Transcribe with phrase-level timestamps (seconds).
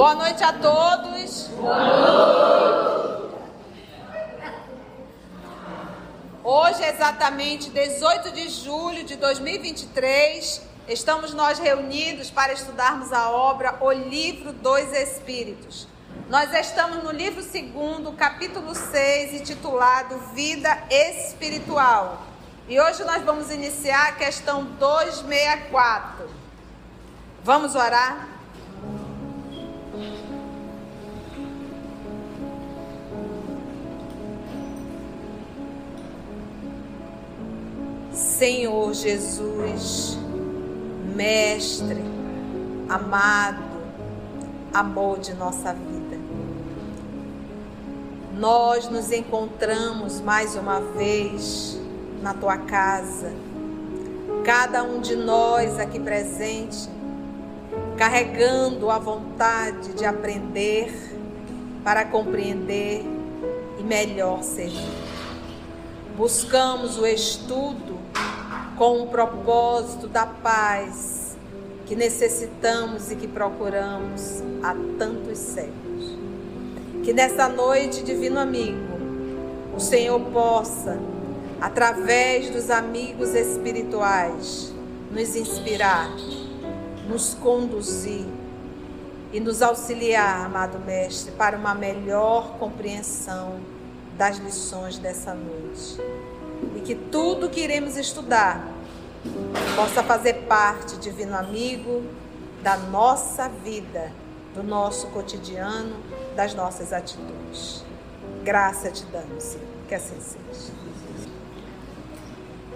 [0.00, 1.50] Boa noite a todos.
[6.42, 13.92] Hoje, exatamente 18 de julho de 2023, estamos nós reunidos para estudarmos a obra O
[13.92, 15.86] Livro dos Espíritos.
[16.30, 22.22] Nós estamos no livro 2, capítulo 6, intitulado Vida Espiritual.
[22.66, 26.26] E hoje nós vamos iniciar a questão 264.
[27.44, 28.29] Vamos orar?
[38.40, 40.16] Senhor Jesus,
[41.14, 42.02] Mestre,
[42.88, 43.62] amado,
[44.72, 46.16] amor de nossa vida.
[48.38, 51.78] Nós nos encontramos mais uma vez
[52.22, 53.30] na tua casa,
[54.42, 56.88] cada um de nós aqui presente,
[57.98, 60.90] carregando a vontade de aprender
[61.84, 63.04] para compreender
[63.78, 65.10] e melhor servir.
[66.16, 67.89] Buscamos o estudo
[68.80, 71.36] com o propósito da paz
[71.84, 76.16] que necessitamos e que procuramos há tantos séculos.
[77.04, 78.96] Que nessa noite, divino amigo,
[79.76, 80.98] o Senhor possa,
[81.60, 84.72] através dos amigos espirituais,
[85.10, 86.10] nos inspirar,
[87.06, 88.24] nos conduzir
[89.30, 93.60] e nos auxiliar, amado Mestre, para uma melhor compreensão
[94.16, 96.00] das lições dessa noite
[96.76, 98.66] e que tudo que iremos estudar
[99.76, 102.02] possa fazer parte, divino amigo,
[102.62, 104.12] da nossa vida,
[104.54, 105.96] do nosso cotidiano,
[106.34, 107.84] das nossas atitudes.
[108.42, 110.72] Graça te damos, Senhor, que assim seja.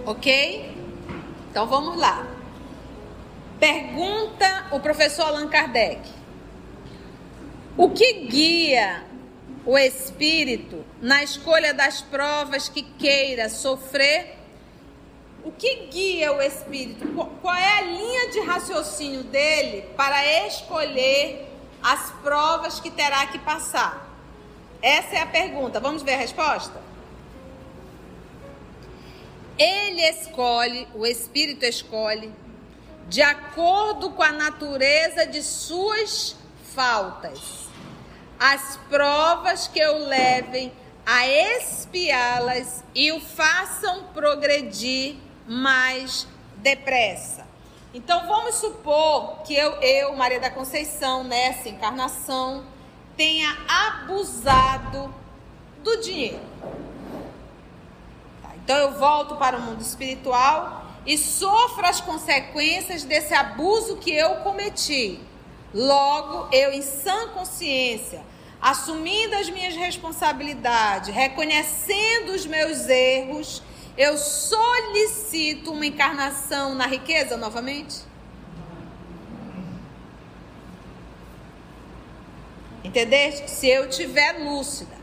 [0.06, 0.76] Ok?
[1.50, 2.26] Então vamos lá.
[3.58, 6.00] Pergunta o professor Allan Kardec:
[7.76, 9.04] O que guia
[9.66, 14.36] o espírito na escolha das provas que queira sofrer.
[15.42, 17.06] O que guia o espírito?
[17.40, 21.48] Qual é a linha de raciocínio dele para escolher
[21.82, 24.08] as provas que terá que passar?
[24.80, 25.80] Essa é a pergunta.
[25.80, 26.82] Vamos ver a resposta?
[29.58, 32.32] Ele escolhe, o espírito escolhe,
[33.08, 36.36] de acordo com a natureza de suas
[36.74, 37.64] faltas
[38.38, 40.72] as provas que o levem
[41.06, 47.46] a espiá-las e o façam progredir mais depressa.
[47.92, 52.64] Então vamos supor que eu, eu, Maria da Conceição, nessa encarnação,
[53.16, 55.14] tenha abusado
[55.82, 56.40] do dinheiro.
[58.42, 64.10] Tá, então eu volto para o mundo espiritual e sofro as consequências desse abuso que
[64.10, 65.20] eu cometi.
[65.74, 68.22] Logo, eu, em sã consciência,
[68.60, 73.60] assumindo as minhas responsabilidades, reconhecendo os meus erros,
[73.98, 78.02] eu solicito uma encarnação na riqueza novamente?
[82.84, 83.50] Entendeste?
[83.50, 84.94] Se eu tiver lúcida.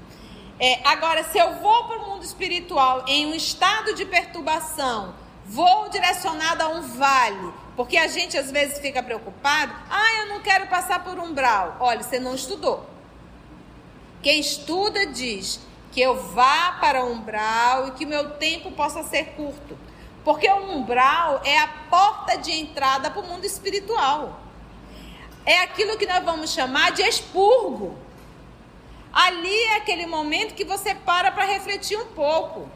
[0.59, 5.15] É, agora, se eu vou para o mundo espiritual em um estado de perturbação,
[5.45, 9.73] vou direcionada a um vale, porque a gente às vezes fica preocupado.
[9.89, 11.77] Ah, eu não quero passar por umbral.
[11.79, 12.85] Olha, você não estudou.
[14.21, 15.59] Quem estuda diz
[15.91, 19.77] que eu vá para umbral e que meu tempo possa ser curto.
[20.23, 24.39] Porque o umbral é a porta de entrada para o mundo espiritual.
[25.45, 27.97] É aquilo que nós vamos chamar de expurgo.
[29.11, 32.69] Ali é aquele momento que você para para refletir um pouco.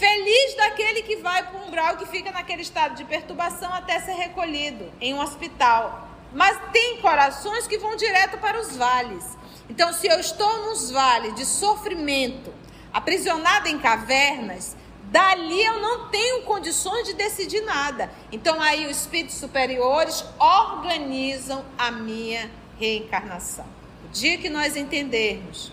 [0.00, 4.14] Feliz daquele que vai para o umbral, que fica naquele estado de perturbação até ser
[4.14, 6.08] recolhido em um hospital.
[6.32, 9.36] Mas tem corações que vão direto para os vales.
[9.68, 12.50] Então, se eu estou nos vales de sofrimento,
[12.90, 14.74] aprisionada em cavernas,
[15.10, 18.10] dali eu não tenho condições de decidir nada.
[18.32, 23.66] Então, aí os espíritos superiores organizam a minha reencarnação.
[24.06, 25.70] O dia que nós entendermos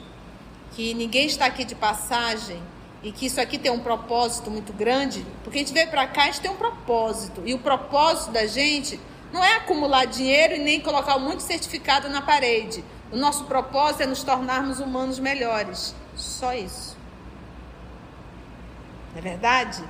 [0.74, 2.62] que ninguém está aqui de passagem,
[3.08, 6.24] e que isso aqui tem um propósito muito grande, porque a gente veio para cá,
[6.24, 7.42] a gente tem um propósito.
[7.46, 9.00] E o propósito da gente
[9.32, 12.84] não é acumular dinheiro e nem colocar um certificado na parede.
[13.10, 15.96] O nosso propósito é nos tornarmos humanos melhores.
[16.18, 16.98] Só isso.
[19.14, 19.82] Não é verdade?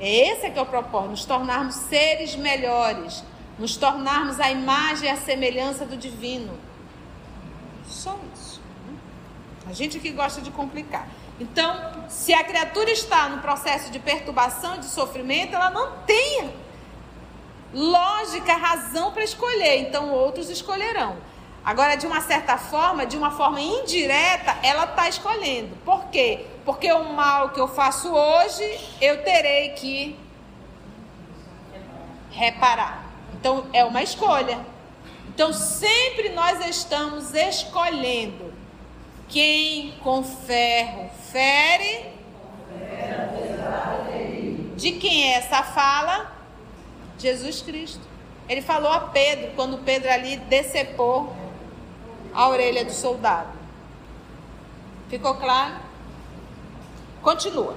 [0.00, 3.22] É esse que é o propósito, nos tornarmos seres melhores,
[3.56, 6.58] nos tornarmos a imagem e a semelhança do divino.
[7.86, 8.60] Só isso.
[9.64, 11.06] A gente que gosta de complicar.
[11.40, 16.52] Então, se a criatura está no processo de perturbação, de sofrimento, ela não tem
[17.72, 19.80] lógica, razão para escolher.
[19.80, 21.16] Então, outros escolherão.
[21.64, 25.74] Agora, de uma certa forma, de uma forma indireta, ela está escolhendo.
[25.84, 26.46] Por quê?
[26.64, 30.16] Porque o mal que eu faço hoje, eu terei que
[32.30, 33.04] reparar.
[33.32, 34.58] Então, é uma escolha.
[35.28, 38.52] Então, sempre nós estamos escolhendo
[39.28, 42.14] quem com ferro fere.
[44.76, 46.32] De quem é essa fala?
[47.18, 48.06] Jesus Cristo.
[48.48, 51.34] Ele falou a Pedro, quando Pedro ali decepou
[52.32, 53.48] a orelha do soldado.
[55.08, 55.74] Ficou claro?
[57.20, 57.76] Continua.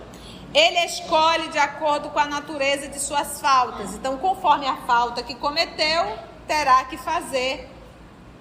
[0.54, 3.94] Ele escolhe de acordo com a natureza de suas faltas.
[3.96, 6.06] Então, conforme a falta que cometeu,
[6.48, 7.70] terá que fazer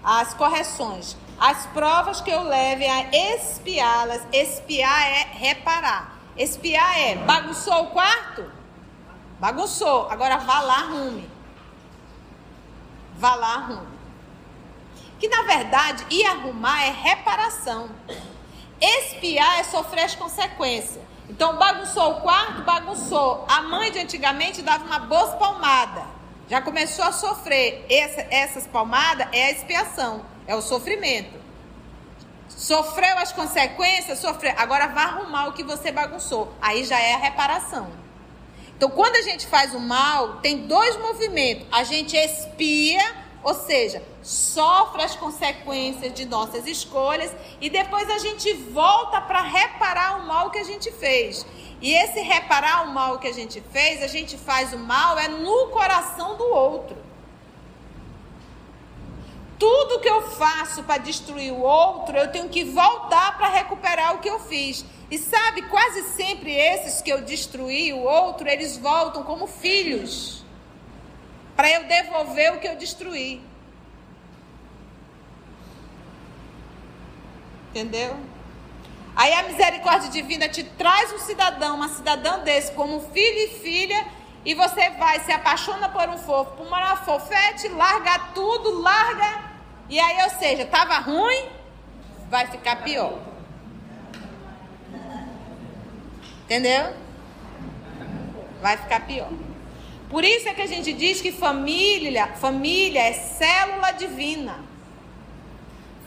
[0.05, 1.17] as correções.
[1.39, 4.23] As provas que eu leve a espiá-las.
[4.33, 6.17] Espiar é reparar.
[6.37, 8.51] Espiar é bagunçou o quarto?
[9.39, 10.09] Bagunçou.
[10.11, 11.31] Agora vá lá, arrume.
[13.17, 13.97] Vá lá, arrume.
[15.19, 17.91] Que na verdade, ir arrumar é reparação.
[18.81, 21.05] Espiar é sofrer as consequências.
[21.29, 23.45] Então, bagunçou o quarto, bagunçou.
[23.49, 26.05] A mãe de antigamente dava uma boa palmada.
[26.49, 27.85] Já começou a sofrer.
[27.91, 31.35] Essa, essas palmadas é a expiação, é o sofrimento.
[32.49, 34.55] Sofreu as consequências, sofreu.
[34.57, 36.53] Agora vá arrumar o que você bagunçou.
[36.61, 37.91] Aí já é a reparação.
[38.77, 41.67] Então, quando a gente faz o mal, tem dois movimentos.
[41.73, 48.53] A gente expia ou seja, sofre as consequências de nossas escolhas e depois a gente
[48.53, 51.47] volta para reparar o mal que a gente fez.
[51.81, 55.29] E esse reparar o mal que a gente fez, a gente faz o mal é
[55.29, 56.97] no coração do outro.
[59.59, 64.19] Tudo que eu faço para destruir o outro, eu tenho que voltar para recuperar o
[64.19, 64.85] que eu fiz.
[65.11, 70.45] E sabe, quase sempre esses que eu destruí o outro, eles voltam como filhos
[71.55, 73.41] para eu devolver o que eu destruí.
[77.71, 78.17] Entendeu?
[79.15, 84.07] Aí a misericórdia divina te traz um cidadão, uma cidadã desse, como filho e filha,
[84.45, 89.46] e você vai, se apaixona por um fofo, por uma fofete, larga tudo, larga.
[89.89, 91.49] E aí, ou seja, estava ruim,
[92.29, 93.19] vai ficar pior.
[96.45, 96.93] Entendeu?
[98.61, 99.31] Vai ficar pior.
[100.09, 104.61] Por isso é que a gente diz que família, família é célula divina.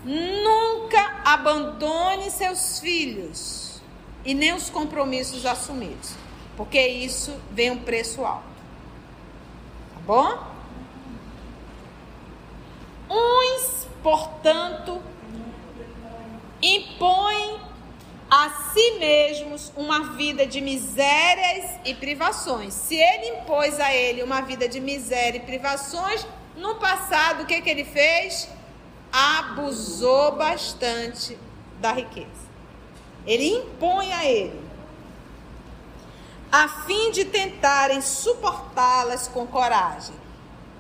[0.04, 3.82] Nunca abandone seus filhos
[4.24, 6.14] e nem os compromissos assumidos,
[6.56, 8.44] porque isso vem um preço alto.
[9.94, 10.49] Tá bom?
[13.10, 15.02] Uns, portanto,
[16.62, 17.60] impõem
[18.30, 22.74] a si mesmos uma vida de misérias e privações.
[22.74, 26.26] Se ele impôs a ele uma vida de miséria e privações,
[26.56, 28.48] no passado o que, que ele fez?
[29.12, 31.38] Abusou bastante
[31.80, 32.50] da riqueza.
[33.26, 34.60] Ele impõe a ele,
[36.52, 40.19] a fim de tentarem suportá-las com coragem.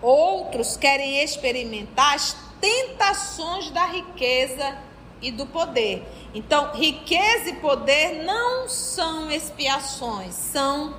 [0.02, 4.78] Outros querem experimentar as tentações da riqueza
[5.22, 6.08] e do poder.
[6.34, 10.96] Então, riqueza e poder não são expiações, são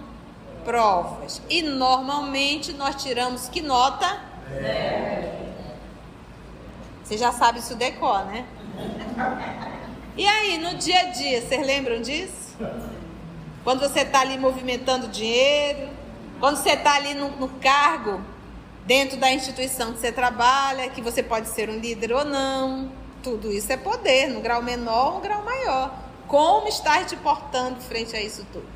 [0.64, 1.40] provas.
[1.48, 4.20] E normalmente nós tiramos que nota?
[7.02, 8.46] Você já sabe isso decor, né?
[10.16, 12.56] E aí, no dia a dia, vocês lembram disso?
[13.64, 15.88] Quando você está ali movimentando dinheiro,
[16.38, 18.20] quando você está ali no, no cargo
[18.86, 22.90] dentro da instituição que você trabalha, que você pode ser um líder ou não.
[23.22, 25.94] Tudo isso é poder, no grau menor ou no grau maior.
[26.26, 28.68] Como estar te portando frente a isso tudo?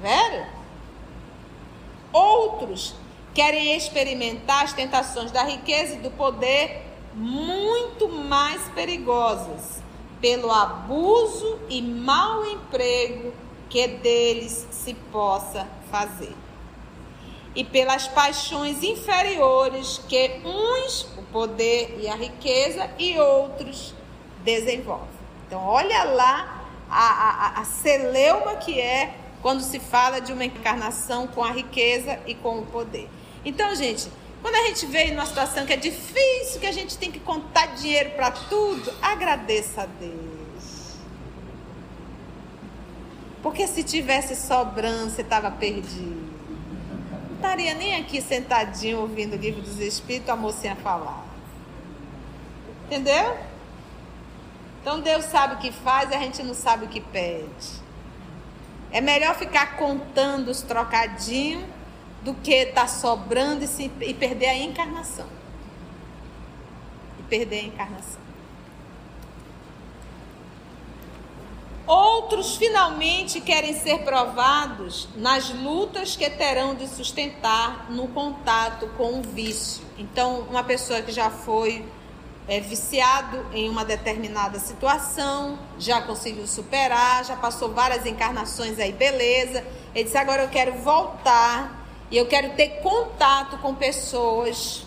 [0.00, 0.46] Vero?
[2.12, 2.94] Outros
[3.34, 6.82] querem experimentar as tentações da riqueza e do poder
[7.14, 9.82] muito mais perigosas,
[10.20, 13.32] pelo abuso e mau emprego
[13.68, 16.43] que deles se possa fazer
[17.54, 23.94] e pelas paixões inferiores que uns, o poder e a riqueza, e outros
[24.42, 25.08] desenvolvem.
[25.46, 31.26] Então, olha lá a, a, a celeuma que é quando se fala de uma encarnação
[31.26, 33.08] com a riqueza e com o poder.
[33.44, 34.08] Então, gente,
[34.42, 37.66] quando a gente vê numa situação que é difícil, que a gente tem que contar
[37.74, 40.94] dinheiro para tudo, agradeça a Deus.
[43.42, 46.23] Porque se tivesse sobrando, você estava perdido
[47.44, 51.22] estaria nem aqui sentadinho ouvindo o livro dos Espíritos, a mocinha falar.
[52.86, 53.36] Entendeu?
[54.80, 57.84] Então Deus sabe o que faz a gente não sabe o que pede.
[58.90, 61.64] É melhor ficar contando os trocadinhos
[62.22, 65.26] do que tá sobrando e, se, e perder a encarnação.
[67.18, 68.23] E perder a encarnação.
[71.86, 79.22] Outros finalmente querem ser provados nas lutas que terão de sustentar no contato com o
[79.22, 79.84] vício.
[79.98, 81.84] Então, uma pessoa que já foi
[82.48, 89.62] é, viciado em uma determinada situação, já conseguiu superar, já passou várias encarnações aí, beleza.
[89.94, 94.86] Ele disse: agora eu quero voltar e eu quero ter contato com pessoas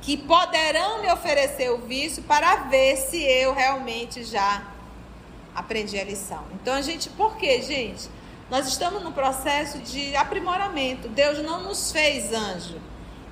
[0.00, 4.69] que poderão me oferecer o vício para ver se eu realmente já
[5.54, 6.44] aprendi a lição.
[6.54, 8.08] Então a gente, por quê, gente?
[8.50, 11.08] Nós estamos no processo de aprimoramento.
[11.08, 12.80] Deus não nos fez anjo.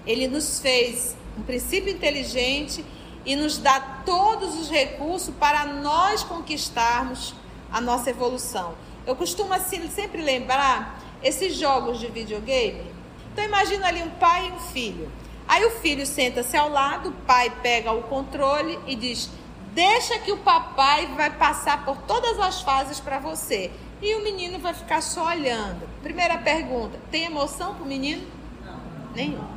[0.06, 2.84] Ele nos fez um princípio inteligente
[3.24, 7.34] e nos dá todos os recursos para nós conquistarmos
[7.70, 8.74] a nossa evolução.
[9.06, 12.84] Eu costumo assim sempre lembrar esses jogos de videogame.
[13.32, 15.10] Então imagina ali um pai e um filho.
[15.46, 19.30] Aí o filho senta-se ao lado, o pai pega o controle e diz:
[19.78, 23.70] Deixa que o papai vai passar por todas as fases para você.
[24.02, 25.88] E o menino vai ficar só olhando.
[26.02, 28.26] Primeira pergunta: tem emoção para o menino?
[28.66, 28.80] Não.
[29.14, 29.48] Nenhum.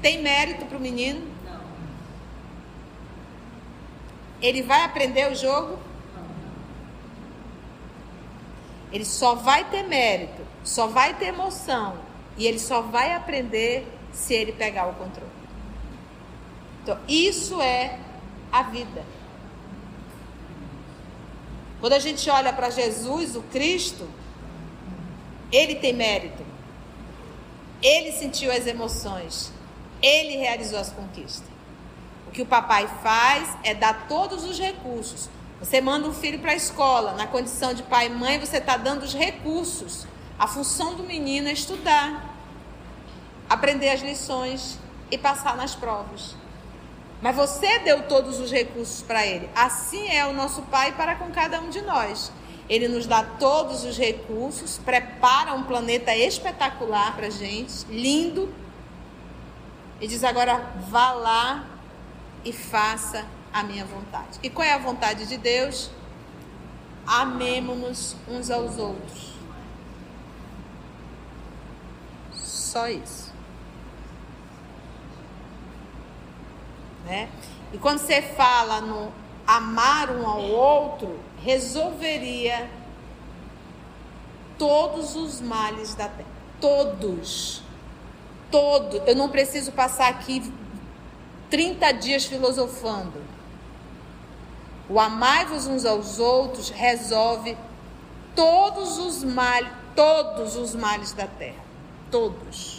[0.00, 1.20] Tem mérito para o menino?
[1.44, 1.60] Não.
[4.40, 5.80] Ele vai aprender o jogo?
[6.14, 6.28] Não.
[8.92, 11.98] Ele só vai ter mérito, só vai ter emoção
[12.36, 15.32] e ele só vai aprender se ele pegar o controle.
[16.84, 17.98] Então, isso é
[18.52, 19.15] a vida.
[21.80, 24.08] Quando a gente olha para Jesus, o Cristo,
[25.52, 26.44] ele tem mérito.
[27.82, 29.52] Ele sentiu as emoções.
[30.02, 31.48] Ele realizou as conquistas.
[32.26, 35.28] O que o papai faz é dar todos os recursos.
[35.60, 38.76] Você manda um filho para a escola, na condição de pai e mãe, você está
[38.76, 40.06] dando os recursos.
[40.38, 42.36] A função do menino é estudar,
[43.48, 44.78] aprender as lições
[45.10, 46.34] e passar nas provas.
[47.20, 49.48] Mas você deu todos os recursos para ele.
[49.54, 52.30] Assim é o nosso Pai para com cada um de nós.
[52.68, 58.52] Ele nos dá todos os recursos, prepara um planeta espetacular para gente, lindo,
[60.00, 60.58] e diz agora
[60.88, 61.66] vá lá
[62.44, 64.38] e faça a minha vontade.
[64.42, 65.90] E qual é a vontade de Deus?
[67.06, 69.32] Amemos-nos uns aos outros.
[72.34, 73.25] Só isso.
[77.06, 77.28] Né?
[77.72, 79.12] E quando você fala no
[79.46, 82.68] amar um ao outro, resolveria
[84.58, 86.28] todos os males da terra.
[86.60, 87.62] Todos.
[88.50, 89.02] Todos.
[89.06, 90.52] Eu não preciso passar aqui
[91.48, 93.22] 30 dias filosofando.
[94.88, 97.56] O amai-vos uns aos outros resolve
[98.34, 101.64] todos os males, todos os males da terra.
[102.10, 102.75] Todos.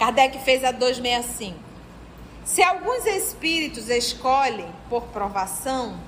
[0.00, 1.58] Kardec fez a 265.
[2.42, 6.00] Se alguns espíritos escolhem por provação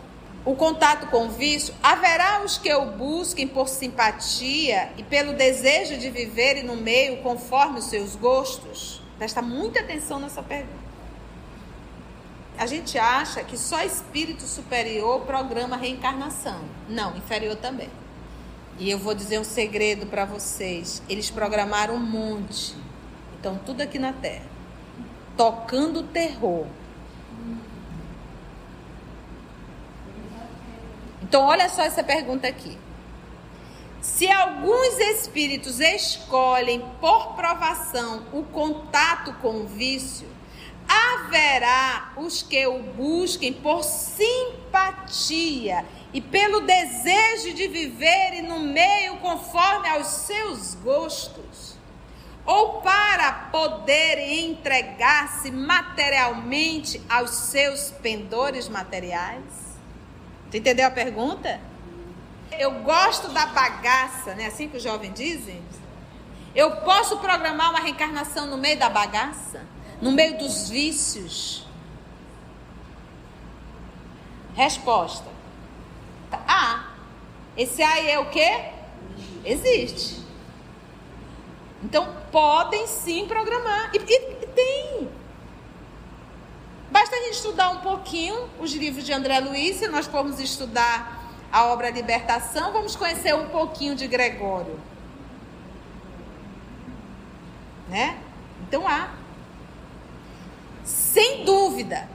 [0.47, 5.99] o contato com o vício, haverá os que o busquem por simpatia e pelo desejo
[5.99, 9.03] de viverem no meio conforme os seus gostos?
[9.19, 10.83] Presta muita atenção nessa pergunta.
[12.57, 16.63] A gente acha que só espírito superior programa reencarnação.
[16.89, 17.91] Não, inferior também.
[18.79, 21.03] E eu vou dizer um segredo para vocês.
[21.11, 22.75] Eles programaram um monte.
[23.43, 24.47] Então, tudo aqui na terra.
[25.37, 26.65] Tocando terror.
[31.21, 32.79] Então, olha só essa pergunta aqui.
[34.01, 40.29] Se alguns espíritos escolhem por provação o contato com o vício,
[40.87, 44.25] haverá os que o busquem por simpatia
[46.15, 51.72] e pelo desejo de viverem no meio conforme aos seus gostos
[52.45, 59.43] ou para poder entregar-se materialmente aos seus pendores materiais?
[60.51, 61.61] Tu entendeu a pergunta?
[62.59, 64.47] Eu gosto da bagaça, né?
[64.47, 65.63] Assim que os jovens dizem.
[66.55, 69.65] Eu posso programar uma reencarnação no meio da bagaça?
[70.01, 71.67] No meio dos vícios?
[74.55, 75.31] Resposta.
[76.31, 76.91] Ah,
[77.57, 78.71] esse aí é o quê?
[79.45, 80.22] Existe.
[81.83, 83.91] Então, podem sim programar.
[83.93, 85.11] E, e, e, tem.
[86.91, 91.23] Basta a gente estudar um pouquinho os livros de André Luiz, se nós formos estudar
[91.51, 94.79] a obra Libertação, vamos conhecer um pouquinho de Gregório.
[97.89, 98.19] Né?
[98.67, 99.11] Então há.
[100.85, 102.09] Sem dúvida.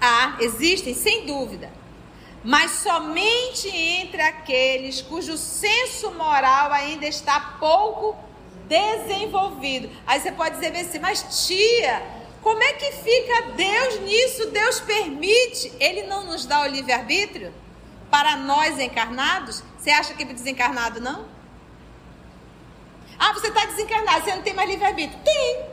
[0.00, 1.70] Há, existem, sem dúvida.
[2.42, 8.16] Mas somente entre aqueles cujo senso moral ainda está pouco
[8.72, 9.90] desenvolvido.
[10.06, 12.02] Aí você pode dizer assim, mas tia,
[12.40, 14.50] como é que fica Deus nisso?
[14.50, 15.72] Deus permite?
[15.78, 17.52] Ele não nos dá o livre-arbítrio?
[18.10, 19.62] Para nós encarnados?
[19.78, 21.26] Você acha que é desencarnado não?
[23.18, 25.20] Ah, você está desencarnado, você não tem mais livre-arbítrio.
[25.22, 25.66] Tem.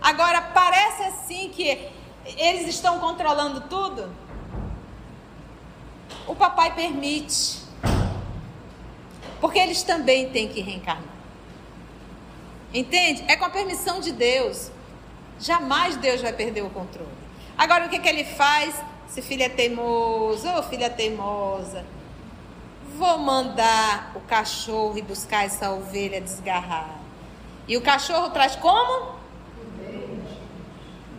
[0.00, 1.88] Agora, parece assim que
[2.24, 4.12] eles estão controlando tudo.
[6.26, 7.60] O papai permite.
[9.40, 11.11] Porque eles também têm que reencarnar.
[12.72, 13.24] Entende?
[13.28, 14.70] É com a permissão de Deus.
[15.38, 17.10] Jamais Deus vai perder o controle.
[17.56, 18.74] Agora, o que, que ele faz?
[19.08, 21.84] Se filho é teimoso, ou filha teimosa,
[22.96, 27.02] vou mandar o cachorro ir buscar essa ovelha desgarrada.
[27.68, 29.16] E o cachorro traz como?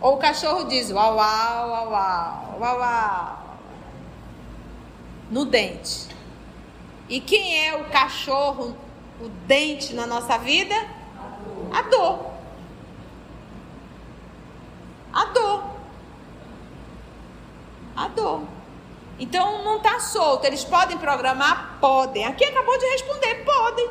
[0.00, 3.58] Ou o cachorro diz uau, uau, uau, uau, uau, uau.
[5.30, 6.08] No dente.
[7.08, 8.76] E quem é o cachorro,
[9.20, 10.74] o dente na nossa vida?
[11.74, 12.30] A dor.
[15.12, 15.64] A dor.
[17.96, 18.42] A dor.
[19.18, 20.44] Então não está solto.
[20.44, 21.78] Eles podem programar?
[21.80, 22.24] Podem.
[22.26, 23.90] Aqui acabou de responder: podem.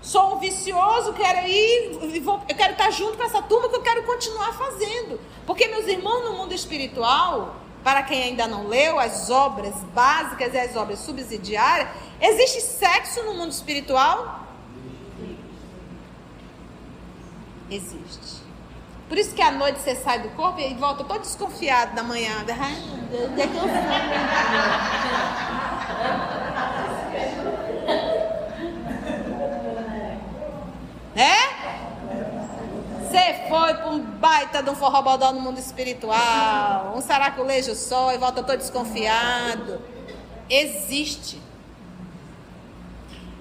[0.00, 3.82] Sou um vicioso, quero ir, vou, eu quero estar junto com essa turma que eu
[3.82, 5.20] quero continuar fazendo.
[5.46, 7.54] Porque, meus irmãos, no mundo espiritual,
[7.84, 11.88] para quem ainda não leu, as obras básicas e as obras subsidiárias,
[12.20, 14.41] existe sexo no mundo espiritual?
[17.74, 18.42] Existe.
[19.08, 22.44] Por isso que à noite você sai do corpo e volta todo desconfiado da manhã.
[22.48, 22.76] Ai,
[23.10, 23.62] meu Deus, é que eu
[31.14, 31.36] Né?
[33.02, 38.18] Você foi para um baita de um forrobodó no mundo espiritual, um saraculejo só e
[38.18, 39.82] volta todo desconfiado.
[40.48, 41.41] Existe.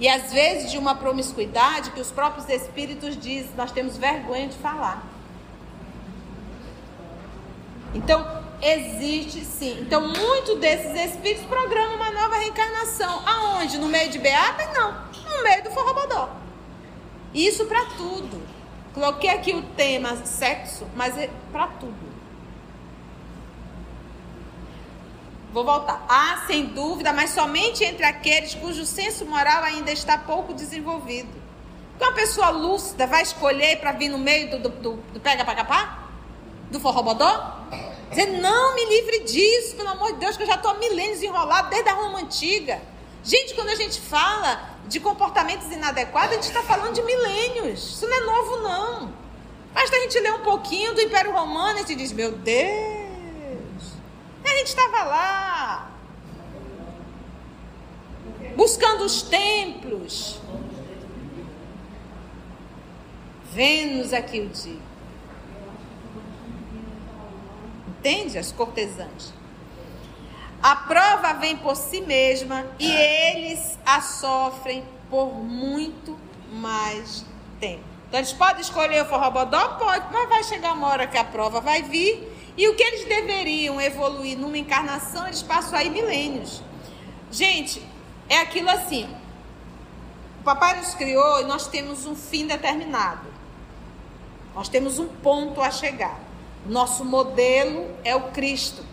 [0.02, 4.58] E às vezes de uma promiscuidade que os próprios espíritos dizem, nós temos vergonha de
[4.58, 5.04] falar.
[7.94, 8.26] Então,
[8.60, 9.80] existe sim.
[9.80, 13.22] Então, muito desses espíritos programam uma nova reencarnação.
[13.28, 13.78] Aonde?
[13.78, 14.74] No meio de Beata?
[14.74, 14.92] Não.
[15.38, 16.30] No meio do Forrobodó.
[17.32, 18.42] Isso para tudo.
[18.96, 22.11] Coloquei aqui o tema sexo, mas é para tudo.
[25.54, 26.06] Vou voltar.
[26.08, 31.30] Ah, sem dúvida, mas somente entre aqueles cujo senso moral ainda está pouco desenvolvido.
[31.96, 35.56] Então, uma pessoa lúcida vai escolher para vir no meio do, do, do, pega para
[35.56, 36.08] capá?
[36.72, 37.60] Do forrobodó?
[38.10, 41.22] Dizer, não, me livre disso, pelo amor de Deus, que eu já estou há milênios
[41.22, 42.82] enrolado desde a Roma Antiga.
[43.24, 47.96] Gente, quando a gente fala de comportamentos inadequados, a gente está falando de milênios.
[47.96, 49.14] Isso não é novo, não.
[49.74, 53.01] Basta a gente ler um pouquinho do Império Romano e gente diz, meu Deus,
[54.50, 55.92] a gente estava lá,
[58.56, 60.40] buscando os templos.
[63.54, 64.80] Vênus aqui o dia.
[67.90, 68.38] Entende?
[68.38, 69.34] As cortesãs.
[70.64, 76.18] A prova vem por si mesma e eles a sofrem por muito
[76.52, 77.26] mais
[77.60, 77.84] tempo.
[78.08, 79.76] Então eles podem escolher o forrobodó?
[79.78, 82.28] Pode, mas vai chegar uma hora que a prova vai vir
[82.58, 86.62] e o que eles deveriam evoluir numa encarnação, eles passam aí milênios.
[87.32, 87.82] Gente,
[88.28, 89.08] é aquilo assim.
[90.42, 93.28] O papai nos criou e nós temos um fim determinado.
[94.54, 96.20] Nós temos um ponto a chegar.
[96.66, 98.84] Nosso modelo é o Cristo.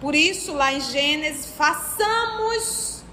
[0.00, 3.04] Por isso, lá em Gênesis, façamos.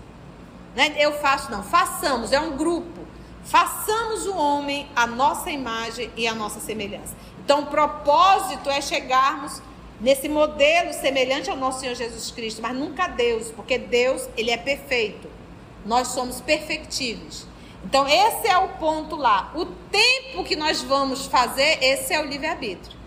[0.75, 0.95] Né?
[0.97, 3.05] Eu faço, não, façamos, é um grupo.
[3.43, 7.15] Façamos o homem a nossa imagem e a nossa semelhança.
[7.43, 9.61] Então, o propósito é chegarmos
[9.99, 14.57] nesse modelo semelhante ao nosso Senhor Jesus Cristo, mas nunca Deus, porque Deus, ele é
[14.57, 15.29] perfeito.
[15.85, 17.47] Nós somos perfectíveis.
[17.83, 19.51] Então, esse é o ponto lá.
[19.55, 22.97] O tempo que nós vamos fazer, esse é o livre-arbítrio.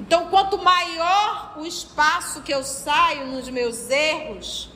[0.00, 4.70] Então, quanto maior o espaço que eu saio nos meus erros,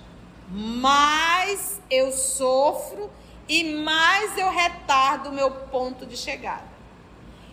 [0.49, 3.11] mais eu sofro
[3.49, 6.72] e mais eu retardo o meu ponto de chegada.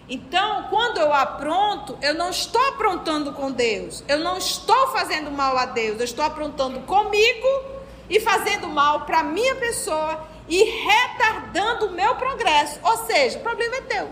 [0.09, 5.55] Então, quando eu apronto, eu não estou aprontando com Deus, eu não estou fazendo mal
[5.55, 7.47] a Deus, eu estou aprontando comigo
[8.09, 12.79] e fazendo mal para minha pessoa e retardando o meu progresso.
[12.81, 14.09] Ou seja, o problema é teu.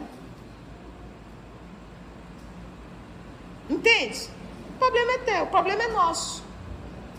[3.68, 4.30] Entende?
[4.76, 6.44] O problema é teu, o problema é nosso.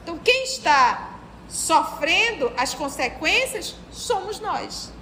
[0.04, 4.92] Então, quem está sofrendo as consequências somos nós.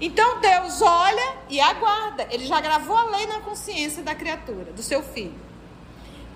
[0.00, 2.26] Então, Deus olha e aguarda.
[2.30, 5.34] Ele já gravou a lei na consciência da criatura, do seu filho.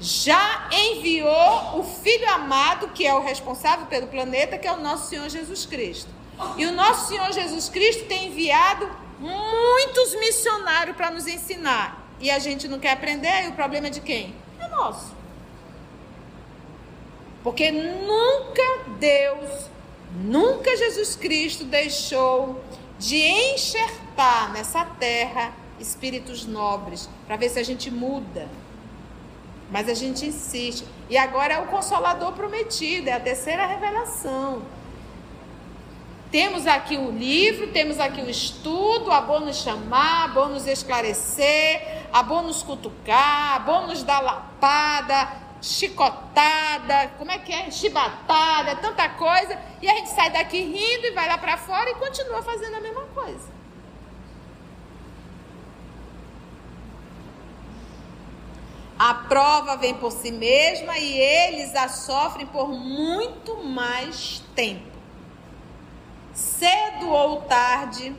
[0.00, 5.08] Já enviou o filho amado, que é o responsável pelo planeta, que é o nosso
[5.08, 6.10] Senhor Jesus Cristo.
[6.56, 12.02] E o nosso Senhor Jesus Cristo tem enviado muitos missionários para nos ensinar.
[12.20, 14.34] E a gente não quer aprender, e o problema é de quem?
[14.60, 15.14] É nosso.
[17.42, 18.62] Porque nunca
[18.98, 19.68] Deus,
[20.16, 22.62] nunca Jesus Cristo deixou
[23.04, 28.48] de enxertar nessa terra espíritos nobres, para ver se a gente muda.
[29.70, 30.86] Mas a gente insiste.
[31.10, 34.62] E agora é o consolador prometido, é a terceira revelação.
[36.30, 40.66] Temos aqui o livro, temos aqui o estudo, a bom nos chamar, a bom nos
[40.66, 45.28] esclarecer, a bom nos cutucar, a bom nos dar lapada,
[45.64, 47.70] chicotada, como é que é?
[47.70, 49.58] Chibatada, tanta coisa.
[49.80, 52.80] E a gente sai daqui rindo e vai lá para fora e continua fazendo a
[52.80, 53.54] mesma coisa.
[58.98, 64.94] A prova vem por si mesma e eles a sofrem por muito mais tempo
[66.34, 68.14] cedo ou tarde,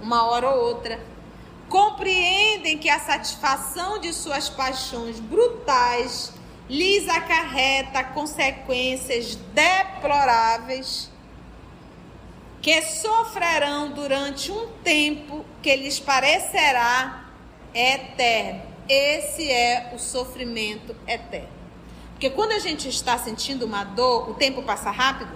[0.00, 1.00] uma hora ou outra,
[1.68, 6.32] compreendem que a satisfação de suas paixões brutais
[6.70, 11.10] lhes acarreta consequências deploráveis
[12.62, 17.24] que sofrerão durante um tempo que lhes parecerá
[17.74, 18.62] eterno.
[18.88, 21.48] Esse é o sofrimento eterno.
[22.12, 25.32] Porque quando a gente está sentindo uma dor, o tempo passa rápido.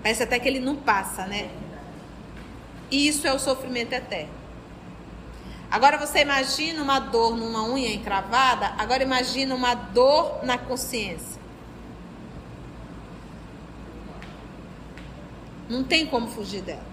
[0.00, 1.50] Parece até que ele não passa, né?
[2.90, 4.41] Isso é o sofrimento eterno.
[5.72, 11.40] Agora você imagina uma dor numa unha encravada, agora imagina uma dor na consciência.
[15.70, 16.84] Não tem como fugir dela.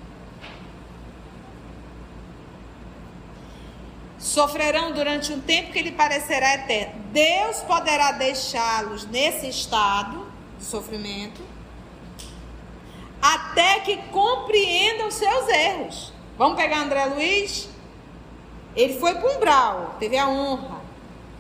[4.18, 7.04] Sofrerão durante um tempo que lhe parecerá eterno.
[7.12, 10.26] Deus poderá deixá-los nesse estado
[10.58, 11.42] de sofrimento
[13.22, 16.14] até que compreendam seus erros.
[16.38, 17.69] Vamos pegar André Luiz?
[18.76, 20.82] Ele foi para um brau, teve a honra,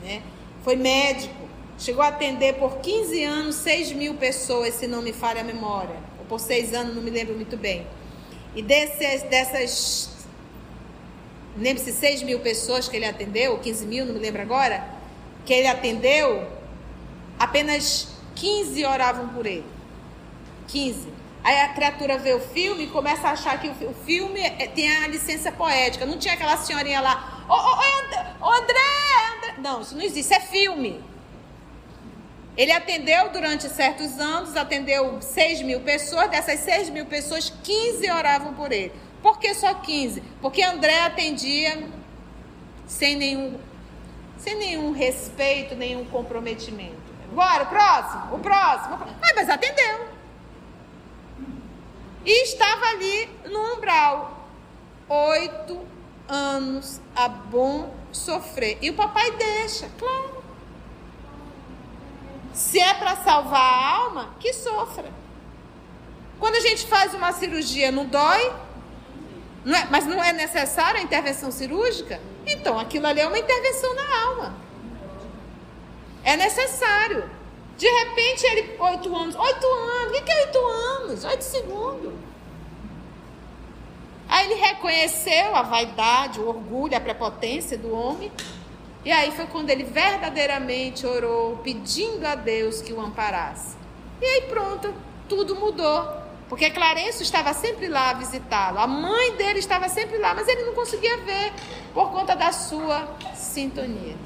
[0.03, 0.21] né?
[0.63, 5.41] Foi médico, chegou a atender por 15 anos 6 mil pessoas, se não me falha
[5.41, 7.85] a memória, ou por 6 anos, não me lembro muito bem.
[8.55, 10.09] E desses, dessas,
[11.57, 14.85] lembro se 6 mil pessoas que ele atendeu, 15 mil, não me lembro agora,
[15.45, 16.47] que ele atendeu,
[17.37, 19.65] apenas 15 oravam por ele.
[20.67, 21.18] 15.
[21.43, 24.91] Aí a criatura vê o filme e começa a achar que o filme é, tem
[25.03, 26.05] a licença poética.
[26.05, 28.79] Não tinha aquela senhorinha lá, ô, ô, ô, André,
[29.39, 29.55] André.
[29.59, 31.03] Não, isso não existe, isso é filme.
[32.57, 36.29] Ele atendeu durante certos anos, atendeu 6 mil pessoas.
[36.29, 38.91] Dessas 6 mil pessoas, 15 oravam por ele.
[39.21, 40.21] Por que só 15?
[40.41, 41.87] Porque André atendia
[42.85, 43.57] sem nenhum,
[44.37, 46.97] sem nenhum respeito, nenhum comprometimento.
[47.31, 48.97] Agora, o próximo, o próximo.
[49.21, 50.18] Ah, mas atendeu.
[52.25, 54.47] E estava ali no umbral.
[55.07, 55.79] Oito
[56.27, 58.77] anos a bom sofrer.
[58.81, 60.43] E o papai deixa, claro.
[62.53, 65.11] Se é para salvar a alma, que sofra.
[66.39, 68.53] Quando a gente faz uma cirurgia, não dói?
[69.65, 72.19] Não é, mas não é necessária a intervenção cirúrgica?
[72.45, 74.55] Então, aquilo ali é uma intervenção na alma.
[76.23, 77.29] É necessário.
[77.79, 79.35] De repente, ele, oito anos.
[79.35, 80.19] Oito anos.
[80.19, 81.23] O que é oito anos?
[81.23, 82.13] Oito segundos.
[84.27, 88.29] Aí ele reconheceu a vaidade, o orgulho, a prepotência do homem.
[89.05, 93.77] E aí foi quando ele verdadeiramente orou, pedindo a Deus que o amparasse.
[94.21, 94.93] E aí pronto,
[95.29, 96.05] tudo mudou.
[96.49, 98.79] Porque Clarencio estava sempre lá a visitá-lo.
[98.79, 101.53] A mãe dele estava sempre lá, mas ele não conseguia ver
[101.93, 104.17] por conta da sua sintonia.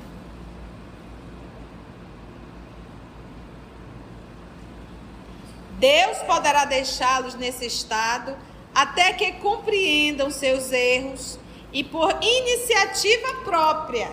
[5.83, 8.37] Deus poderá deixá-los nesse estado
[8.73, 11.37] até que compreendam seus erros
[11.73, 14.09] e, por iniciativa própria,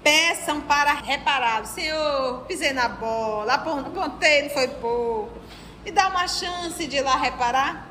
[0.00, 1.70] peçam para repará-los.
[1.70, 5.32] Senhor, pisei na bola, apontei, não foi pouco.
[5.84, 7.90] Me dá uma chance de ir lá reparar?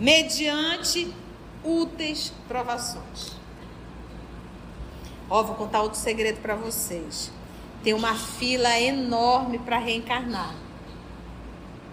[0.00, 1.14] Mediante
[1.62, 3.32] úteis provações.
[5.28, 7.30] Ó, vou contar outro segredo para vocês.
[7.84, 10.69] Tem uma fila enorme para reencarnar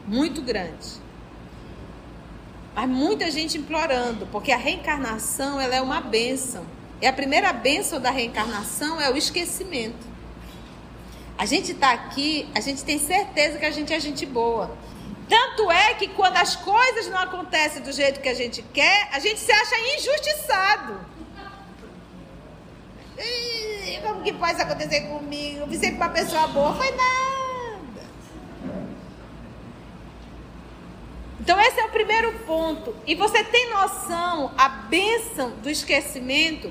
[0.08, 1.06] muito grande.
[2.74, 6.66] Mas muita gente implorando, porque a reencarnação ela é uma bênção.
[7.02, 10.08] E a primeira bênção da reencarnação é o esquecimento.
[11.38, 14.76] A gente está aqui, a gente tem certeza que a gente é gente boa.
[15.30, 19.20] Tanto é que quando as coisas não acontecem do jeito que a gente quer, a
[19.20, 21.00] gente se acha injustiçado.
[24.04, 25.66] como que pode acontecer comigo?
[25.72, 26.74] Eu sempre uma pessoa boa.
[26.74, 27.37] Foi nada.
[31.48, 32.94] Então, esse é o primeiro ponto.
[33.08, 36.70] E você tem noção, a bênção do esquecimento?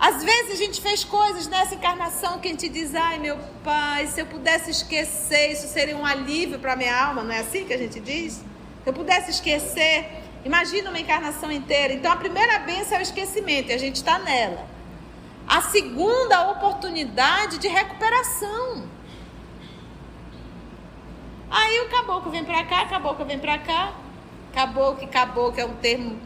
[0.00, 4.06] Às vezes a gente fez coisas nessa encarnação que a gente diz: ai meu pai,
[4.06, 7.74] se eu pudesse esquecer, isso seria um alívio para minha alma, não é assim que
[7.74, 8.36] a gente diz?
[8.36, 11.92] Se eu pudesse esquecer, imagina uma encarnação inteira.
[11.92, 14.66] Então a primeira bênção é o esquecimento e a gente está nela.
[15.46, 18.88] A segunda, a oportunidade de recuperação.
[21.50, 24.03] Aí o caboclo vem para cá, caboclo vem para cá.
[24.54, 26.16] Caboclo, caboclo é um termo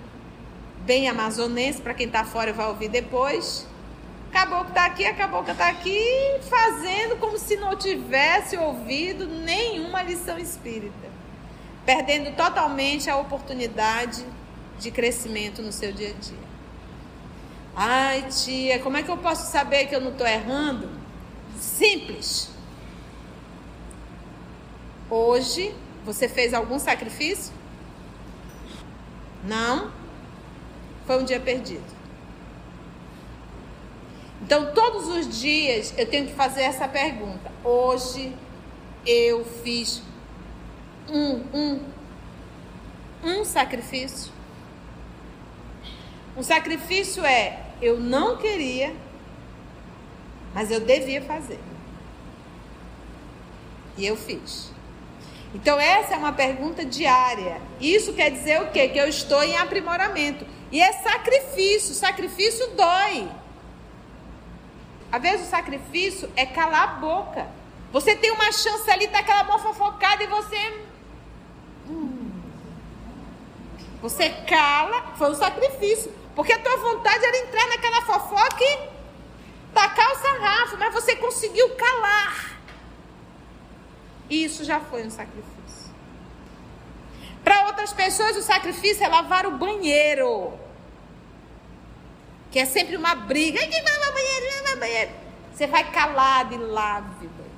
[0.84, 3.66] bem amazonense, para quem está fora vai ouvir depois.
[4.30, 5.98] Caboclo está aqui, a cabocla está aqui,
[6.42, 11.08] fazendo como se não tivesse ouvido nenhuma lição espírita,
[11.86, 14.22] perdendo totalmente a oportunidade
[14.78, 16.48] de crescimento no seu dia a dia.
[17.74, 20.90] Ai, tia, como é que eu posso saber que eu não estou errando?
[21.58, 22.50] Simples.
[25.08, 27.57] Hoje, você fez algum sacrifício?
[29.44, 29.98] Não?
[31.08, 31.96] foi um dia perdido.
[34.42, 37.50] Então, todos os dias eu tenho que fazer essa pergunta.
[37.64, 38.36] Hoje
[39.06, 40.02] eu fiz
[41.08, 41.80] um, um,
[43.24, 44.30] um sacrifício.
[46.36, 48.94] Um sacrifício é eu não queria,
[50.52, 51.58] mas eu devia fazer.
[53.96, 54.70] E eu fiz.
[55.54, 57.60] Então, essa é uma pergunta diária.
[57.80, 58.88] Isso quer dizer o quê?
[58.88, 60.46] Que eu estou em aprimoramento.
[60.70, 61.94] E é sacrifício.
[61.94, 63.28] Sacrifício dói.
[65.10, 67.46] Às vezes o sacrifício é calar a boca.
[67.90, 70.84] Você tem uma chance ali daquela mão fofocada e você.
[71.88, 72.30] Hum,
[74.02, 76.12] você cala, foi um sacrifício.
[76.34, 78.88] Porque a tua vontade era entrar naquela fofoca e
[79.72, 82.57] tacar o sarrafo, mas você conseguiu calar.
[84.28, 85.92] Isso já foi um sacrifício.
[87.42, 90.52] Para outras pessoas, o sacrifício é lavar o banheiro.
[92.50, 93.58] Que é sempre uma briga.
[93.58, 94.64] Quem vai lavar banheiro?
[94.64, 95.10] Vai banheiro.
[95.54, 97.48] Você vai calado e lave o banheiro.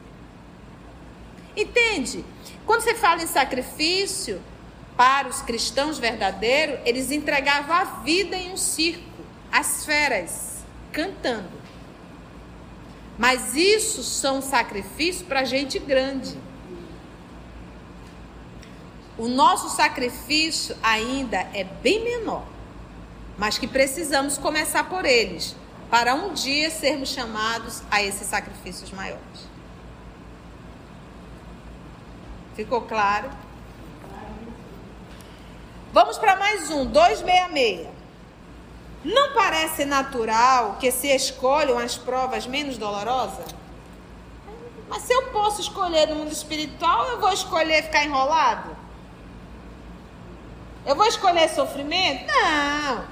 [1.57, 2.25] Entende?
[2.65, 4.41] Quando você fala em sacrifício,
[4.97, 11.51] para os cristãos verdadeiros, eles entregavam a vida em um circo, as feras, cantando.
[13.19, 16.39] Mas isso são sacrifícios para gente grande.
[19.21, 22.43] O nosso sacrifício ainda é bem menor,
[23.37, 25.55] mas que precisamos começar por eles,
[25.91, 29.47] para um dia sermos chamados a esses sacrifícios maiores.
[32.57, 33.31] Ficou claro?
[35.93, 37.89] Vamos para mais um, 266.
[39.05, 43.55] Não parece natural que se escolham as provas menos dolorosas?
[44.89, 48.80] Mas se eu posso escolher no mundo espiritual, eu vou escolher ficar enrolado?
[50.85, 52.27] Eu vou escolher sofrimento?
[52.27, 53.05] Não.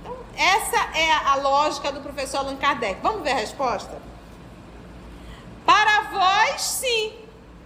[0.00, 3.00] Então, essa é a lógica do professor Allan Kardec.
[3.02, 4.00] Vamos ver a resposta?
[5.66, 7.12] Para vós, sim.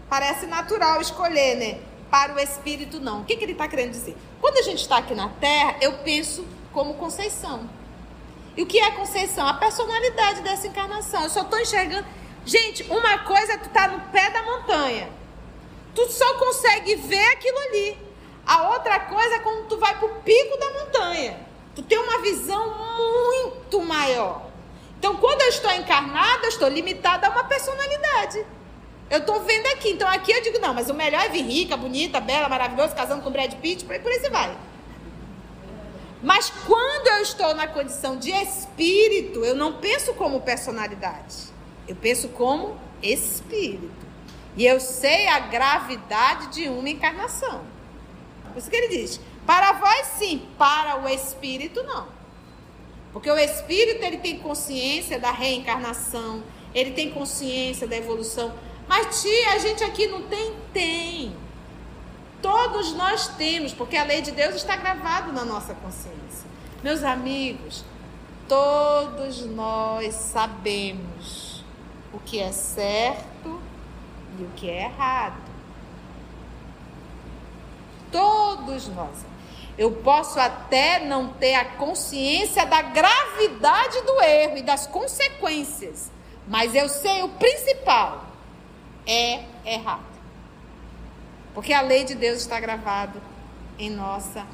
[0.09, 1.81] Parece natural escolher, né?
[2.11, 3.21] Para o espírito, não.
[3.21, 4.17] O que, que ele está querendo dizer?
[4.41, 7.69] Quando a gente está aqui na Terra, eu penso como Conceição.
[8.57, 9.47] E o que é Conceição?
[9.47, 11.23] A personalidade dessa encarnação.
[11.23, 12.07] Eu só estou enxergando.
[12.45, 15.11] Gente, uma coisa é tu tá no pé da montanha.
[15.95, 18.08] Tu só consegue ver aquilo ali.
[18.49, 21.39] A outra coisa é quando tu vai para o pico da montanha.
[21.77, 24.47] Tu tem uma visão muito maior.
[24.99, 28.47] Então, quando eu estou encarnada, eu estou limitada a uma personalidade.
[29.11, 29.91] Eu estou vendo aqui.
[29.91, 33.23] Então, aqui eu digo, não, mas o melhor é vir rica, bonita, bela, maravilhosa, casando
[33.23, 34.57] com Brad Pitt, por aí, por aí você vai.
[36.23, 41.37] Mas quando eu estou na condição de espírito, eu não penso como personalidade.
[41.87, 44.07] Eu penso como espírito.
[44.57, 47.78] E eu sei a gravidade de uma encarnação.
[48.49, 52.07] Por isso que ele diz: para vós sim, para o espírito não.
[53.13, 56.43] Porque o espírito ele tem consciência da reencarnação,
[56.75, 58.55] ele tem consciência da evolução.
[58.87, 60.55] Mas tia, a gente aqui não tem?
[60.73, 61.37] Tem.
[62.41, 66.49] Todos nós temos, porque a lei de Deus está gravada na nossa consciência.
[66.83, 67.85] Meus amigos,
[68.47, 71.65] todos nós sabemos
[72.13, 73.61] o que é certo
[74.39, 75.48] e o que é errado.
[78.11, 79.27] Todos nós.
[79.77, 86.11] Eu posso até não ter a consciência da gravidade do erro e das consequências,
[86.49, 88.25] mas eu sei o principal:
[89.07, 90.03] é errado.
[91.55, 93.23] Porque a lei de Deus está gravada
[93.79, 94.45] em nossa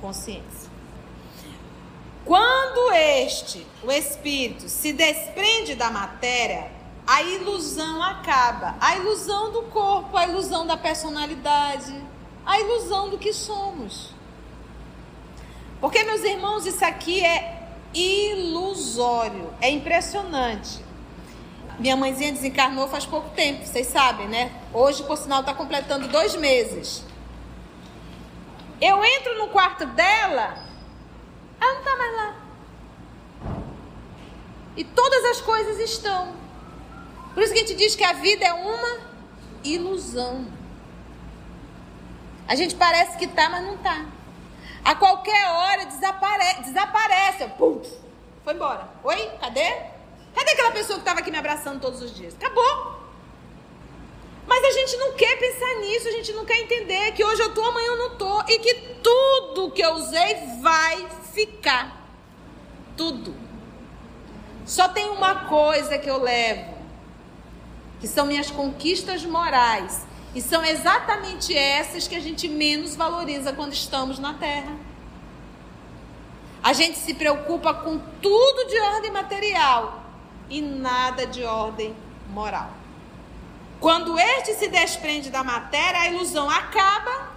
[0.00, 0.70] consciência.
[2.26, 6.70] Quando este, o espírito, se desprende da matéria,
[7.06, 8.74] a ilusão acaba.
[8.80, 11.94] A ilusão do corpo, a ilusão da personalidade,
[12.46, 14.14] a ilusão do que somos.
[15.80, 20.84] Porque, meus irmãos, isso aqui é ilusório, é impressionante.
[21.78, 24.52] Minha mãezinha desencarnou faz pouco tempo, vocês sabem, né?
[24.72, 27.04] Hoje, por sinal, está completando dois meses.
[28.80, 30.58] Eu entro no quarto dela,
[31.60, 32.36] ela não está mais lá.
[34.76, 36.34] E todas as coisas estão.
[37.34, 38.98] Por isso que a gente diz que a vida é uma
[39.64, 40.46] ilusão.
[42.48, 44.06] A gente parece que está, mas não está.
[44.84, 47.48] A qualquer hora desapare desaparece.
[47.58, 47.82] Pum,
[48.44, 48.88] foi embora.
[49.02, 49.30] Oi?
[49.40, 49.68] Cadê?
[50.34, 52.34] Cadê aquela pessoa que estava aqui me abraçando todos os dias?
[52.34, 52.94] Acabou.
[54.46, 57.52] Mas a gente não quer pensar nisso, a gente não quer entender que hoje eu
[57.52, 62.00] tô, amanhã eu não tô e que tudo que eu usei vai ficar.
[62.96, 63.34] Tudo.
[64.64, 66.76] Só tem uma coisa que eu levo,
[68.00, 73.72] que são minhas conquistas morais e são exatamente essas que a gente menos valoriza quando
[73.72, 74.76] estamos na Terra.
[76.62, 80.02] A gente se preocupa com tudo de ordem material
[80.50, 81.94] e nada de ordem
[82.30, 82.70] moral.
[83.80, 87.30] Quando este se desprende da matéria, a ilusão acaba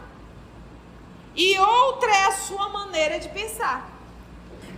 [1.36, 3.90] e outra é a sua maneira de pensar.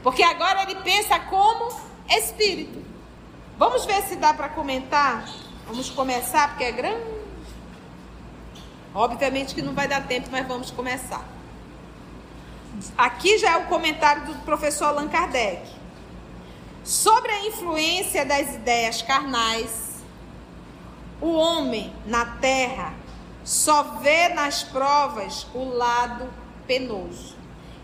[0.03, 1.71] Porque agora ele pensa como
[2.09, 2.83] espírito.
[3.57, 5.23] Vamos ver se dá para comentar?
[5.67, 7.20] Vamos começar, porque é grande.
[8.93, 11.25] Obviamente que não vai dar tempo, mas vamos começar.
[12.97, 15.61] Aqui já é o comentário do professor Allan Kardec.
[16.83, 19.91] Sobre a influência das ideias carnais,
[21.21, 22.93] o homem na terra
[23.43, 26.27] só vê nas provas o lado
[26.65, 27.35] penoso.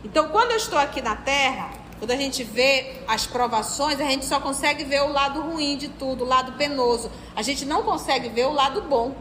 [0.04, 4.26] Então, quando eu estou aqui na terra, quando a gente vê as provações, a gente
[4.26, 7.12] só consegue ver o lado ruim de tudo, o lado penoso.
[7.36, 9.15] A gente não consegue ver o lado bom.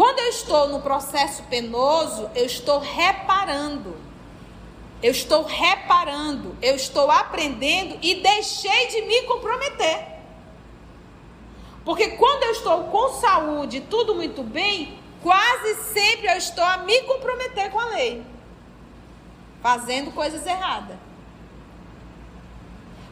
[0.00, 3.94] Quando eu estou no processo penoso, eu estou reparando.
[5.02, 10.06] Eu estou reparando, eu estou aprendendo e deixei de me comprometer.
[11.84, 17.02] Porque quando eu estou com saúde, tudo muito bem, quase sempre eu estou a me
[17.02, 18.22] comprometer com a lei,
[19.62, 20.96] fazendo coisas erradas.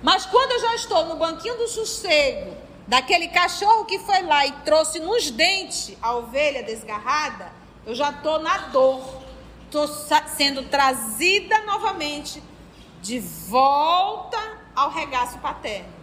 [0.03, 4.53] Mas quando eu já estou no banquinho do sossego, daquele cachorro que foi lá e
[4.65, 7.53] trouxe nos dentes a ovelha desgarrada,
[7.87, 9.23] eu já estou na dor,
[9.65, 9.87] estou
[10.37, 12.43] sendo trazida novamente
[13.01, 14.39] de volta
[14.75, 15.99] ao regaço paterno.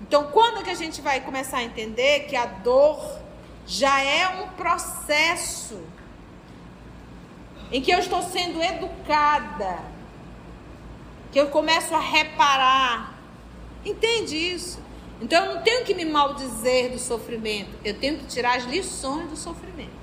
[0.00, 3.18] Então, quando que a gente vai começar a entender que a dor
[3.66, 5.78] já é um processo
[7.70, 9.78] em que eu estou sendo educada,
[11.30, 13.14] que eu começo a reparar.
[13.84, 14.87] Entende isso?
[15.20, 19.28] Então eu não tenho que me maldizer do sofrimento, eu tenho que tirar as lições
[19.28, 19.98] do sofrimento.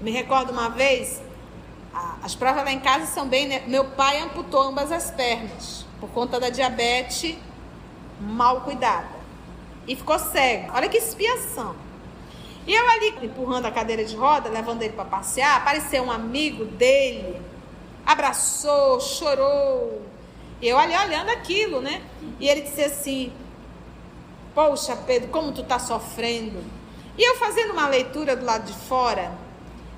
[0.00, 1.20] Me recordo uma vez,
[2.22, 3.46] as provas lá em casa são bem.
[3.46, 3.62] Né?
[3.66, 7.36] Meu pai amputou ambas as pernas por conta da diabetes
[8.20, 9.22] mal cuidada
[9.86, 10.72] e ficou cego.
[10.74, 11.74] Olha que expiação.
[12.66, 16.64] E eu ali empurrando a cadeira de roda, levando ele para passear, apareceu um amigo
[16.64, 17.40] dele,
[18.06, 20.02] abraçou, chorou,
[20.68, 22.02] eu ali olhando aquilo, né?
[22.38, 23.32] E ele disse assim:
[24.54, 26.62] Poxa, Pedro, como tu tá sofrendo.
[27.16, 29.32] E eu fazendo uma leitura do lado de fora,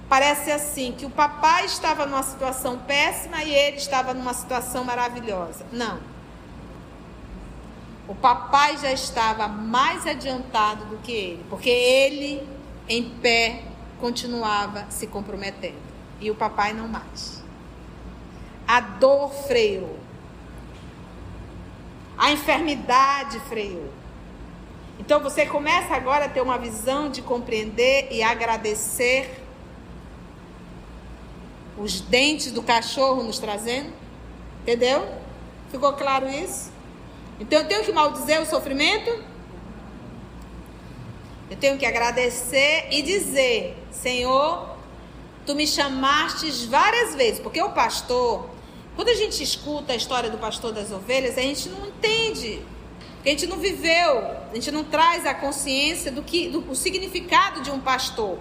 [0.09, 5.65] parece assim que o papai estava numa situação péssima e ele estava numa situação maravilhosa.
[5.73, 6.01] Não.
[8.07, 12.47] O papai já estava mais adiantado do que ele, porque ele
[12.89, 13.63] em pé
[13.99, 15.83] continuava se comprometendo
[16.21, 17.43] e o papai não mais.
[18.67, 20.04] A dor freou.
[22.17, 23.91] A enfermidade freou.
[24.99, 29.43] Então você começa agora a ter uma visão de compreender e agradecer
[31.77, 33.93] os dentes do cachorro nos trazendo.
[34.63, 35.07] Entendeu?
[35.71, 36.73] Ficou claro isso?
[37.41, 39.11] Então eu tenho que maldizer o sofrimento?
[41.51, 44.71] Eu tenho que agradecer e dizer: Senhor,
[45.45, 48.49] tu me chamastes várias vezes, porque o pastor,
[48.95, 52.63] quando a gente escuta a história do pastor das ovelhas, a gente não entende,
[53.25, 54.21] a gente não viveu,
[54.51, 58.39] a gente não traz a consciência do que do o significado de um pastor.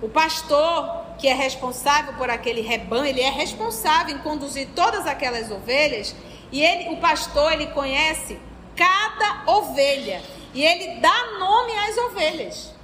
[0.00, 5.50] O pastor que é responsável por aquele rebanho, ele é responsável em conduzir todas aquelas
[5.50, 6.14] ovelhas,
[6.50, 8.38] e ele, o pastor, ele conhece
[8.76, 10.22] cada ovelha
[10.54, 12.74] e ele dá nome às ovelhas.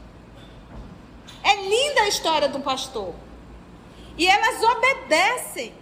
[1.42, 3.14] É linda a história do pastor.
[4.16, 5.72] E elas obedecem.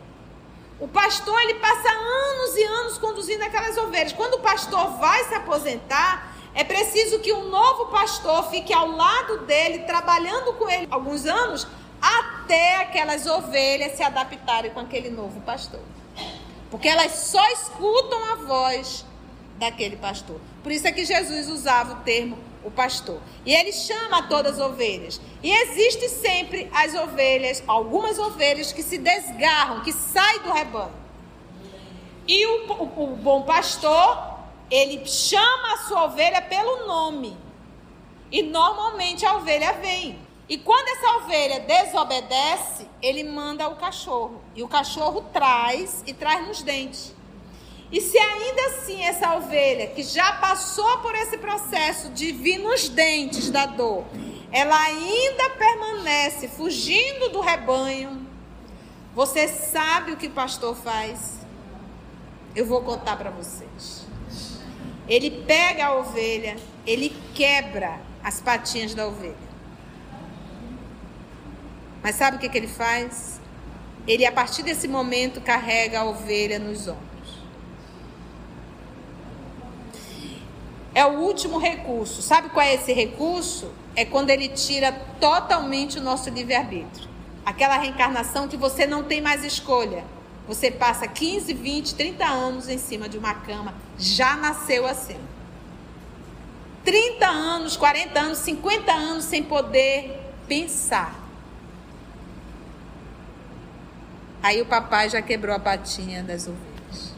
[0.78, 4.12] O pastor, ele passa anos e anos conduzindo aquelas ovelhas.
[4.12, 9.40] Quando o pastor vai se aposentar, É preciso que um novo pastor fique ao lado
[9.40, 11.66] dele, trabalhando com ele alguns anos,
[12.00, 15.82] até aquelas ovelhas se adaptarem com aquele novo pastor.
[16.70, 19.04] Porque elas só escutam a voz
[19.58, 20.40] daquele pastor.
[20.62, 23.20] Por isso é que Jesus usava o termo o pastor.
[23.44, 25.20] E ele chama todas as ovelhas.
[25.42, 30.92] E existe sempre as ovelhas, algumas ovelhas que se desgarram, que saem do rebanho.
[32.26, 34.36] E o, o, o bom pastor
[34.68, 37.36] ele chama a sua ovelha pelo nome.
[38.30, 40.18] E normalmente a ovelha vem.
[40.48, 44.42] E quando essa ovelha desobedece, ele manda o cachorro.
[44.54, 47.14] E o cachorro traz e traz nos dentes.
[47.90, 52.88] E se ainda assim essa ovelha, que já passou por esse processo de vir nos
[52.88, 54.04] dentes da dor,
[54.50, 58.26] ela ainda permanece fugindo do rebanho,
[59.14, 61.38] você sabe o que o pastor faz?
[62.54, 64.06] Eu vou contar para vocês.
[65.08, 66.56] Ele pega a ovelha,
[66.86, 69.46] ele quebra as patinhas da ovelha.
[72.02, 73.40] Mas sabe o que, que ele faz?
[74.06, 77.15] Ele, a partir desse momento, carrega a ovelha nos ombros.
[80.96, 82.22] É o último recurso.
[82.22, 83.70] Sabe qual é esse recurso?
[83.94, 87.06] É quando ele tira totalmente o nosso livre-arbítrio.
[87.44, 90.04] Aquela reencarnação que você não tem mais escolha.
[90.48, 95.20] Você passa 15, 20, 30 anos em cima de uma cama, já nasceu assim.
[96.82, 100.18] 30 anos, 40 anos, 50 anos sem poder
[100.48, 101.14] pensar.
[104.42, 107.12] Aí o papai já quebrou a patinha das ovelhas.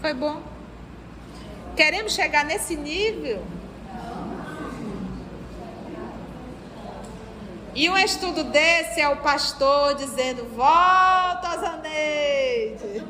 [0.00, 0.47] Foi bom.
[1.78, 3.40] Queremos chegar nesse nível?
[7.72, 13.04] E um estudo desse é o pastor dizendo: Volta, Zaneide.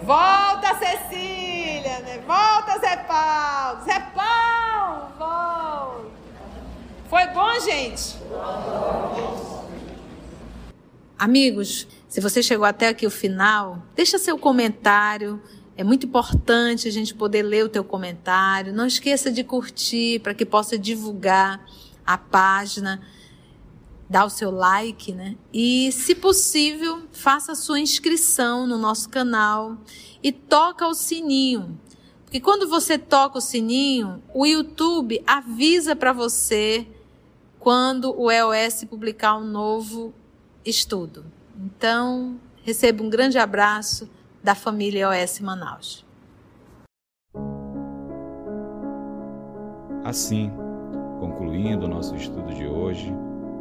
[0.00, 2.22] Volta, Cecília, né?
[2.24, 3.84] Volta, Zé Paulo.
[3.84, 6.10] Zé Paulo, volta.
[7.10, 8.16] Foi bom, gente?
[11.18, 15.40] Amigos, se você chegou até aqui o final, deixa seu comentário
[15.76, 18.72] é muito importante a gente poder ler o teu comentário.
[18.72, 21.62] Não esqueça de curtir para que possa divulgar
[22.06, 23.02] a página,
[24.08, 25.36] dar o seu like, né?
[25.52, 29.76] E, se possível, faça a sua inscrição no nosso canal
[30.22, 31.78] e toca o sininho.
[32.24, 36.86] Porque quando você toca o sininho, o YouTube avisa para você
[37.60, 40.14] quando o EOS publicar um novo
[40.64, 41.26] estudo.
[41.58, 44.08] Então, receba um grande abraço
[44.42, 46.04] da família OS Manaus.
[50.04, 50.52] Assim,
[51.18, 53.12] concluindo o nosso estudo de hoje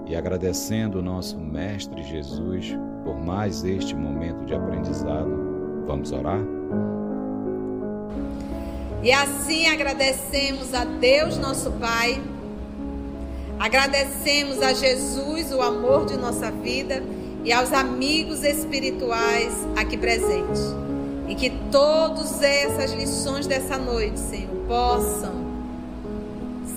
[0.05, 6.41] e agradecendo o nosso Mestre Jesus por mais este momento de aprendizado, vamos orar?
[9.01, 12.21] E assim agradecemos a Deus, nosso Pai,
[13.59, 17.01] agradecemos a Jesus, o amor de nossa vida
[17.45, 20.61] e aos amigos espirituais aqui presentes.
[21.27, 25.45] E que todas essas lições dessa noite, Senhor, possam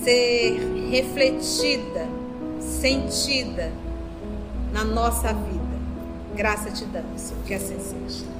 [0.03, 0.59] ser
[0.89, 2.07] refletida,
[2.59, 3.71] sentida
[4.71, 5.59] na nossa vida.
[6.35, 8.38] Graça te damos, Senhor, que assim seja.